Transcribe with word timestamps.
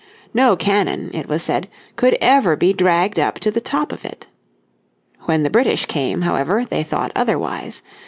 No 0.33 0.55
cannon, 0.55 1.11
it 1.13 1.27
was 1.27 1.43
said, 1.43 1.69
could 1.95 2.17
ever 2.19 2.55
be 2.55 2.73
dragged 2.73 3.19
up 3.19 3.37
to 3.37 3.51
the 3.51 3.61
top 3.61 3.91
of 3.91 4.03
it. 4.03 4.25
When 5.25 5.43
the 5.43 5.49
British 5.51 5.85
came, 5.85 6.23
however, 6.23 6.65
they 6.65 6.81
thought 6.81 7.11
otherwise. 7.15 7.83